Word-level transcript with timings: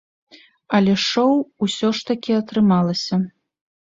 Але 0.77 0.93
шоў 1.09 1.33
усё 1.67 1.89
ж 1.99 2.07
такі 2.11 2.31
атрымалася. 2.41 3.21